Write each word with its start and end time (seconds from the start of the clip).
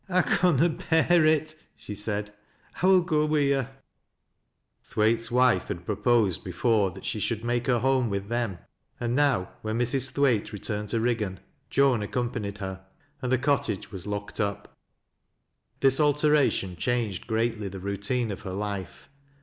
"I 0.09 0.23
conna 0.23 0.69
bear 0.89 1.25
it," 1.27 1.53
she 1.75 1.93
said." 1.93 2.33
I 2.81 2.87
will 2.87 3.01
go 3.01 3.23
wi' 3.23 3.51
yo'." 3.51 3.67
Thwaite's 4.81 5.29
wife 5.29 5.67
had 5.67 5.85
proposed 5.85 6.43
before 6.43 6.89
that 6.89 7.05
she 7.05 7.19
should 7.19 7.43
make 7.43 7.67
her 7.67 7.77
home 7.77 8.09
with 8.09 8.27
them; 8.27 8.57
and 8.99 9.15
now, 9.15 9.51
when 9.61 9.77
Mrs. 9.77 10.09
Thwaite 10.09 10.51
returned 10.53 10.89
to 10.89 10.97
Eiggan, 10.99 11.37
Joan 11.69 12.01
accompanied 12.01 12.57
her, 12.57 12.83
and 13.21 13.31
.he 13.31 13.37
cot 13.37 13.65
tage 13.65 13.91
was 13.91 14.07
locked 14.07 14.39
up. 14.39 14.75
This 15.81 15.99
alteration 15.99 16.75
changed 16.77 17.27
greatly 17.27 17.67
the 17.67 17.77
routine 17.79 18.31
of 18.31 18.41
her 18.41 18.53
life. 18.53 19.07